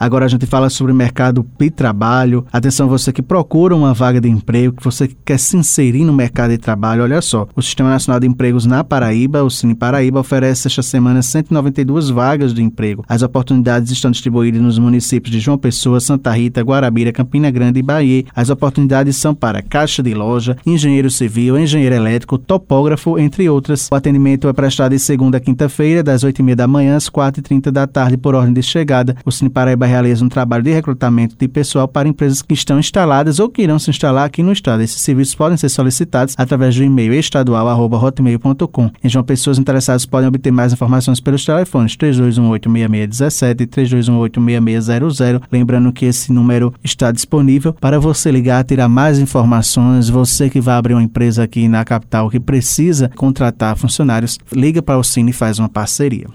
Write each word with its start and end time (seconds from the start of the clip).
Agora 0.00 0.24
a 0.24 0.28
gente 0.28 0.46
fala 0.46 0.70
sobre 0.70 0.94
mercado 0.94 1.46
de 1.58 1.68
trabalho. 1.68 2.46
Atenção, 2.50 2.88
você 2.88 3.12
que 3.12 3.20
procura 3.20 3.76
uma 3.76 3.92
vaga 3.92 4.18
de 4.18 4.30
emprego, 4.30 4.74
que 4.74 4.82
você 4.82 5.06
quer 5.26 5.38
se 5.38 5.58
inserir 5.58 6.04
no 6.04 6.12
mercado 6.14 6.52
de 6.52 6.56
trabalho, 6.56 7.02
olha 7.02 7.20
só. 7.20 7.46
O 7.54 7.60
Sistema 7.60 7.90
Nacional 7.90 8.18
de 8.18 8.26
Empregos 8.26 8.64
na 8.64 8.82
Paraíba, 8.82 9.44
o 9.44 9.50
Cine 9.50 9.74
Paraíba, 9.74 10.18
oferece 10.18 10.68
esta 10.68 10.80
semana 10.80 11.20
192 11.20 12.08
vagas 12.08 12.54
de 12.54 12.62
emprego. 12.62 13.04
As 13.06 13.20
oportunidades 13.20 13.90
estão 13.90 14.10
distribuídas 14.10 14.62
nos 14.62 14.78
municípios 14.78 15.30
de 15.30 15.38
João 15.38 15.58
Pessoa, 15.58 16.00
Santa 16.00 16.30
Rita, 16.30 16.62
Guarabira, 16.62 17.12
Campina 17.12 17.50
Grande 17.50 17.80
e 17.80 17.82
Bahia. 17.82 18.24
As 18.34 18.48
oportunidades 18.48 19.16
são 19.16 19.34
para 19.34 19.60
caixa 19.60 20.02
de 20.02 20.14
loja, 20.14 20.56
engenheiro 20.64 21.10
civil, 21.10 21.58
engenheiro 21.58 21.94
elétrico, 21.94 22.38
topógrafo, 22.38 23.18
entre 23.18 23.50
outras. 23.50 23.90
O 23.92 23.94
atendimento 23.94 24.48
é 24.48 24.52
prestado 24.54 24.92
de 24.92 24.98
segunda 24.98 25.36
a 25.36 25.40
quinta-feira, 25.40 26.02
das 26.02 26.24
8h30 26.24 26.54
da 26.54 26.66
manhã 26.66 26.96
às 26.96 27.10
4h30 27.10 27.70
da 27.70 27.86
tarde, 27.86 28.16
por 28.16 28.34
ordem 28.34 28.54
de 28.54 28.62
chegada. 28.62 29.14
O 29.26 29.30
Cine 29.30 29.50
Paraíba 29.50 29.89
realiza 29.90 30.24
um 30.24 30.28
trabalho 30.28 30.62
de 30.62 30.70
recrutamento 30.72 31.36
de 31.38 31.48
pessoal 31.48 31.86
para 31.86 32.08
empresas 32.08 32.42
que 32.42 32.54
estão 32.54 32.78
instaladas 32.78 33.38
ou 33.38 33.48
que 33.48 33.62
irão 33.62 33.78
se 33.78 33.90
instalar 33.90 34.24
aqui 34.24 34.42
no 34.42 34.52
estado. 34.52 34.82
Esses 34.82 35.00
serviços 35.00 35.34
podem 35.34 35.56
ser 35.56 35.68
solicitados 35.68 36.34
através 36.38 36.74
do 36.76 36.84
e-mail 36.84 37.12
estadual@hotmail.com. 37.14 38.90
Em 39.02 39.08
João 39.08 39.24
Pessoas 39.24 39.58
interessadas 39.58 40.06
podem 40.06 40.28
obter 40.28 40.50
mais 40.50 40.72
informações 40.72 41.20
pelos 41.20 41.44
telefones 41.44 41.96
32186617 41.96 43.60
e 43.60 43.66
32186600. 43.66 45.42
Lembrando 45.50 45.92
que 45.92 46.06
esse 46.06 46.32
número 46.32 46.72
está 46.82 47.10
disponível 47.10 47.72
para 47.72 47.98
você 47.98 48.30
ligar, 48.30 48.64
tirar 48.64 48.88
mais 48.88 49.18
informações. 49.18 50.08
Você 50.08 50.48
que 50.48 50.60
vai 50.60 50.76
abrir 50.76 50.94
uma 50.94 51.02
empresa 51.02 51.42
aqui 51.42 51.68
na 51.68 51.84
capital 51.84 52.30
que 52.30 52.40
precisa 52.40 53.10
contratar 53.16 53.76
funcionários, 53.76 54.38
liga 54.52 54.80
para 54.80 54.98
o 54.98 55.04
Cine 55.04 55.30
e 55.30 55.34
faz 55.34 55.58
uma 55.58 55.68
parceria. 55.68 56.26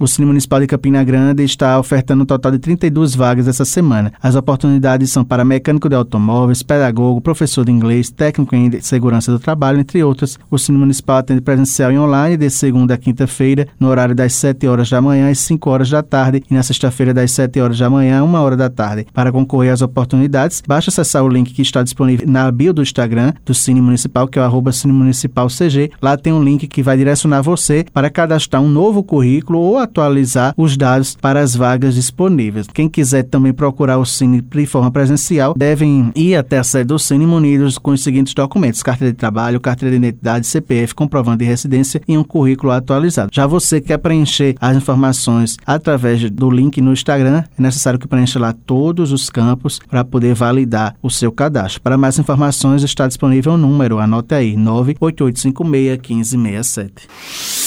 O 0.00 0.08
Cine 0.08 0.26
Municipal 0.26 0.58
de 0.58 0.66
Campina 0.66 1.04
Grande 1.04 1.44
está 1.44 1.78
ofertando 1.78 2.24
um 2.24 2.26
total 2.26 2.50
de 2.50 2.58
32 2.58 3.14
vagas 3.14 3.46
essa 3.46 3.64
semana. 3.64 4.12
As 4.20 4.34
oportunidades 4.34 5.10
são 5.10 5.24
para 5.24 5.44
mecânico 5.44 5.88
de 5.88 5.94
automóveis, 5.94 6.64
pedagogo, 6.64 7.20
professor 7.20 7.64
de 7.64 7.70
inglês, 7.70 8.10
técnico 8.10 8.56
em 8.56 8.80
segurança 8.80 9.30
do 9.30 9.38
trabalho, 9.38 9.78
entre 9.78 10.02
outras. 10.02 10.36
O 10.50 10.58
Cine 10.58 10.78
Municipal 10.78 11.18
atende 11.18 11.40
presencial 11.40 11.92
e 11.92 11.98
online 11.98 12.36
de 12.36 12.50
segunda 12.50 12.94
a 12.94 12.98
quinta-feira, 12.98 13.68
no 13.78 13.88
horário 13.88 14.16
das 14.16 14.32
7 14.34 14.66
horas 14.66 14.90
da 14.90 15.00
manhã 15.00 15.30
às 15.30 15.38
5 15.38 15.70
horas 15.70 15.88
da 15.88 16.02
tarde 16.02 16.42
e 16.50 16.54
na 16.54 16.64
sexta-feira 16.64 17.14
das 17.14 17.30
7 17.30 17.60
horas 17.60 17.78
da 17.78 17.88
manhã 17.88 18.18
a 18.18 18.24
1 18.24 18.34
hora 18.34 18.56
da 18.56 18.68
tarde. 18.68 19.06
Para 19.14 19.30
concorrer 19.30 19.72
às 19.72 19.80
oportunidades, 19.80 20.60
basta 20.66 20.90
acessar 20.90 21.22
o 21.22 21.28
link 21.28 21.52
que 21.52 21.62
está 21.62 21.84
disponível 21.84 22.28
na 22.28 22.50
bio 22.50 22.72
do 22.72 22.82
Instagram 22.82 23.32
do 23.46 23.54
Cine 23.54 23.80
Municipal, 23.80 24.26
que 24.26 24.40
é 24.40 24.42
o 24.42 24.44
arroba 24.44 24.72
Cine 24.72 24.92
Municipal 24.92 25.46
CG. 25.46 25.92
Lá 26.02 26.16
tem 26.16 26.32
um 26.32 26.42
link 26.42 26.66
que 26.66 26.82
vai 26.82 26.96
direcionar 26.96 27.42
você 27.42 27.86
para 27.92 28.10
cadastrar 28.10 28.60
um 28.60 28.68
novo 28.68 29.04
currículo 29.04 29.60
ou 29.60 29.83
atualizar 29.84 30.54
os 30.56 30.76
dados 30.76 31.16
para 31.20 31.40
as 31.40 31.54
vagas 31.54 31.94
disponíveis. 31.94 32.66
Quem 32.72 32.88
quiser 32.88 33.22
também 33.24 33.52
procurar 33.52 33.98
o 33.98 34.04
Cine 34.04 34.40
de 34.40 34.66
forma 34.66 34.90
presencial, 34.90 35.54
devem 35.56 36.10
ir 36.14 36.34
até 36.36 36.58
a 36.58 36.64
sede 36.64 36.88
do 36.88 36.98
Cine 36.98 37.26
munidos 37.26 37.78
com 37.78 37.92
os 37.92 38.02
seguintes 38.02 38.34
documentos: 38.34 38.82
carteira 38.82 39.12
de 39.12 39.18
trabalho, 39.18 39.60
carteira 39.60 39.90
de 39.90 39.96
identidade, 39.96 40.46
CPF, 40.46 40.94
comprovante 40.94 41.38
de 41.38 41.44
residência 41.44 42.00
e 42.06 42.16
um 42.16 42.24
currículo 42.24 42.72
atualizado. 42.72 43.30
Já 43.32 43.46
você 43.46 43.80
quer 43.80 43.98
preencher 43.98 44.54
as 44.60 44.76
informações 44.76 45.56
através 45.66 46.30
do 46.30 46.50
link 46.50 46.80
no 46.80 46.92
Instagram, 46.92 47.44
é 47.58 47.62
necessário 47.62 47.98
que 47.98 48.08
preencha 48.08 48.38
lá 48.38 48.52
todos 48.52 49.12
os 49.12 49.30
campos 49.30 49.80
para 49.88 50.04
poder 50.04 50.34
validar 50.34 50.94
o 51.02 51.10
seu 51.10 51.30
cadastro. 51.30 51.80
Para 51.80 51.96
mais 51.96 52.18
informações, 52.18 52.82
está 52.82 53.06
disponível 53.06 53.54
o 53.54 53.58
número, 53.58 53.98
anote 53.98 54.34
aí, 54.34 54.56
98856 54.56 56.04
1567. 56.04 57.63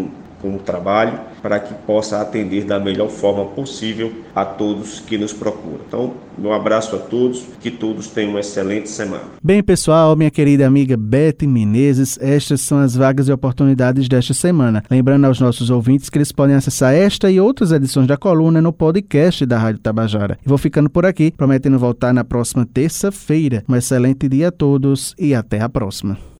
com 0.44 0.56
o 0.56 0.58
trabalho 0.58 1.18
para 1.40 1.58
que 1.58 1.72
possa 1.86 2.20
atender 2.20 2.64
da 2.64 2.78
melhor 2.78 3.08
forma 3.08 3.46
possível 3.46 4.12
a 4.34 4.44
todos 4.44 5.00
que 5.00 5.16
nos 5.16 5.32
procuram. 5.32 5.80
Então, 5.88 6.12
um 6.38 6.52
abraço 6.52 6.94
a 6.96 6.98
todos, 6.98 7.46
que 7.60 7.70
todos 7.70 8.08
tenham 8.08 8.32
uma 8.32 8.40
excelente 8.40 8.90
semana. 8.90 9.24
Bem, 9.42 9.62
pessoal, 9.62 10.14
minha 10.14 10.30
querida 10.30 10.66
amiga 10.66 10.98
Beth 10.98 11.46
Menezes, 11.46 12.18
estas 12.20 12.60
são 12.60 12.78
as 12.78 12.94
vagas 12.94 13.28
e 13.28 13.32
oportunidades 13.32 14.06
desta 14.06 14.34
semana. 14.34 14.82
Lembrando 14.90 15.24
aos 15.24 15.40
nossos 15.40 15.70
ouvintes 15.70 16.10
que 16.10 16.18
eles 16.18 16.32
podem 16.32 16.56
acessar 16.56 16.92
esta 16.94 17.30
e 17.30 17.40
outras 17.40 17.72
edições 17.72 18.06
da 18.06 18.18
coluna 18.18 18.60
no 18.60 18.72
podcast 18.72 19.46
da 19.46 19.58
Rádio 19.58 19.80
Tabajara. 19.80 20.38
Vou 20.44 20.58
ficando 20.58 20.90
por 20.90 21.06
aqui, 21.06 21.32
prometendo 21.34 21.78
voltar 21.78 22.12
na 22.12 22.24
próxima 22.24 22.66
terça-feira. 22.66 23.64
Um 23.66 23.76
excelente 23.76 24.28
dia 24.28 24.48
a 24.48 24.52
todos 24.52 25.14
e 25.18 25.34
até 25.34 25.60
a 25.60 25.68
próxima. 25.70 26.33